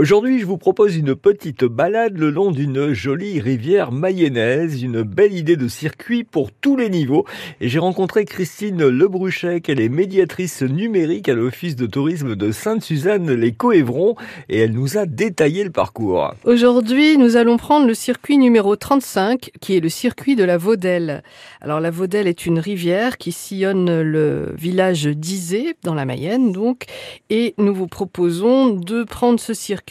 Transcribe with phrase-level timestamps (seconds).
[0.00, 5.34] Aujourd'hui, je vous propose une petite balade le long d'une jolie rivière mayonnaise, une belle
[5.34, 7.26] idée de circuit pour tous les niveaux.
[7.60, 13.30] Et j'ai rencontré Christine Lebruchet, elle est médiatrice numérique à l'Office de tourisme de Sainte-Suzanne,
[13.30, 14.14] les Coévrons,
[14.48, 16.32] et elle nous a détaillé le parcours.
[16.44, 21.22] Aujourd'hui, nous allons prendre le circuit numéro 35, qui est le circuit de la Vaudelle.
[21.60, 26.86] Alors, la Vaudelle est une rivière qui sillonne le village d'Izé, dans la Mayenne, donc,
[27.28, 29.89] et nous vous proposons de prendre ce circuit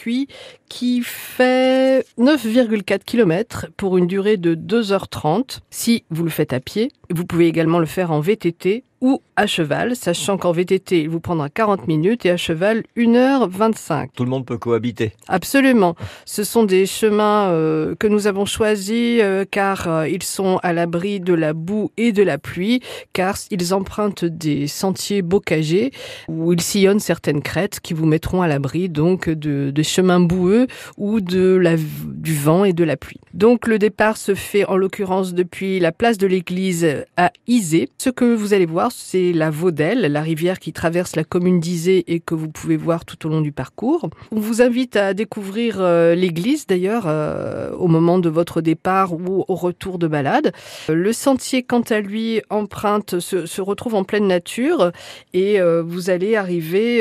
[0.68, 6.92] qui fait 9,4 km pour une durée de 2h30 si vous le faites à pied.
[7.10, 11.20] Vous pouvez également le faire en VTT ou à cheval, sachant qu'en VTT, il vous
[11.20, 14.08] prendra 40 minutes et à cheval 1h25.
[14.14, 15.12] Tout le monde peut cohabiter.
[15.28, 15.94] Absolument.
[16.26, 20.72] Ce sont des chemins euh, que nous avons choisis euh, car euh, ils sont à
[20.72, 22.80] l'abri de la boue et de la pluie,
[23.14, 25.92] car ils empruntent des sentiers bocagés
[26.28, 30.66] où ils sillonnent certaines crêtes qui vous mettront à l'abri donc de, de chemins boueux
[30.98, 33.20] ou de la, du vent et de la pluie.
[33.32, 37.88] Donc le départ se fait en l'occurrence depuis la place de l'église à Isée.
[37.96, 42.04] Ce que vous allez voir, c'est la Vaudelle, la rivière qui traverse la commune d'Isée
[42.12, 44.08] et que vous pouvez voir tout au long du parcours.
[44.32, 49.44] On vous invite à découvrir euh, l'église d'ailleurs euh, au moment de votre départ ou
[49.46, 50.52] au retour de balade.
[50.88, 54.92] Le sentier, quant à lui, emprunte, se, retrouve en pleine nature
[55.32, 57.00] et euh, vous allez arriver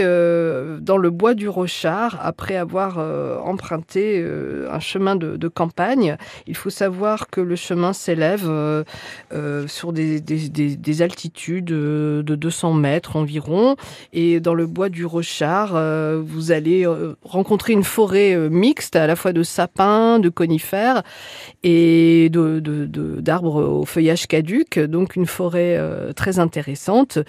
[0.81, 2.99] dans le bois du Rochard après avoir
[3.45, 4.23] emprunté
[4.69, 6.17] un chemin de, campagne.
[6.47, 8.49] Il faut savoir que le chemin s'élève
[9.67, 13.75] sur des altitudes de 200 mètres environ.
[14.13, 18.95] Et dans le bois du Rochard, euh, vous allez euh, rencontrer une forêt euh, mixte,
[18.95, 21.03] à la fois de sapins, de conifères
[21.63, 24.79] et d'arbres de, de, au feuillage caduc.
[24.79, 25.79] Donc une forêt
[26.15, 27.19] très intéressante.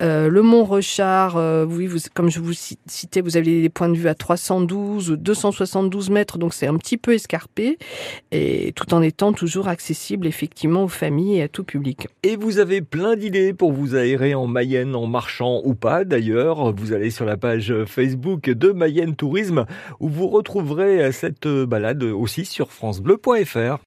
[0.00, 1.36] le mont Rochard,
[1.68, 6.10] oui, comme je vous citais, vous avez des points de vue à 312 ou 272
[6.10, 7.78] mètres, donc c'est un petit peu escarpé,
[8.30, 12.08] et tout en étant toujours accessible effectivement aux familles et à tout public.
[12.22, 16.72] Et vous avez plein d'idées pour vous aérer en Mayenne en marchant ou pas d'ailleurs.
[16.72, 19.66] Vous allez sur la page Facebook de Mayenne Tourisme
[20.00, 23.78] où vous retrouverez cette balade aussi sur francebleu.fr.